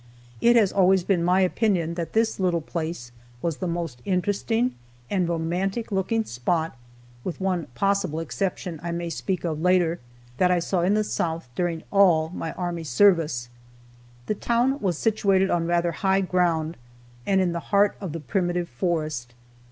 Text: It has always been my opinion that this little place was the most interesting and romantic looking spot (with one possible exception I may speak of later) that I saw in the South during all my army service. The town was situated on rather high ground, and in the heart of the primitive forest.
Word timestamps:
It 0.41 0.55
has 0.55 0.71
always 0.73 1.03
been 1.03 1.23
my 1.23 1.41
opinion 1.41 1.93
that 1.93 2.13
this 2.13 2.39
little 2.39 2.59
place 2.59 3.11
was 3.39 3.57
the 3.57 3.67
most 3.67 4.01
interesting 4.03 4.73
and 5.11 5.29
romantic 5.29 5.91
looking 5.91 6.23
spot 6.25 6.75
(with 7.23 7.39
one 7.39 7.67
possible 7.75 8.19
exception 8.19 8.79
I 8.81 8.89
may 8.93 9.11
speak 9.11 9.43
of 9.43 9.61
later) 9.61 9.99
that 10.39 10.49
I 10.49 10.57
saw 10.57 10.81
in 10.81 10.95
the 10.95 11.03
South 11.03 11.47
during 11.53 11.83
all 11.91 12.29
my 12.33 12.51
army 12.53 12.83
service. 12.83 13.49
The 14.25 14.33
town 14.33 14.79
was 14.79 14.97
situated 14.97 15.51
on 15.51 15.67
rather 15.67 15.91
high 15.91 16.21
ground, 16.21 16.77
and 17.27 17.39
in 17.39 17.51
the 17.51 17.59
heart 17.69 17.95
of 18.01 18.11
the 18.11 18.19
primitive 18.19 18.69
forest. 18.69 19.35